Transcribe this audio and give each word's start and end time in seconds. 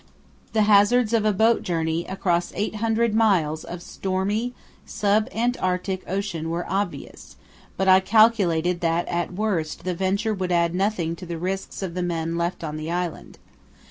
The 0.53 0.63
hazards 0.63 1.13
of 1.13 1.25
a 1.25 1.31
boat 1.31 1.61
journey 1.61 2.05
across 2.05 2.51
800 2.55 3.13
miles 3.13 3.63
of 3.63 3.83
stormy 3.83 4.55
sub 4.83 5.29
Antarctic 5.31 6.01
ocean 6.09 6.49
were 6.49 6.65
obvious, 6.67 7.35
but 7.77 7.87
I 7.87 7.99
calculated 7.99 8.81
that 8.81 9.07
at 9.07 9.33
worst 9.35 9.83
the 9.83 9.93
venture 9.93 10.33
would 10.33 10.51
add 10.51 10.73
nothing 10.73 11.15
to 11.17 11.27
the 11.27 11.37
risks 11.37 11.83
of 11.83 11.93
the 11.93 12.01
men 12.01 12.35
left 12.35 12.63
on 12.63 12.77
the 12.77 12.89
island. 12.91 13.37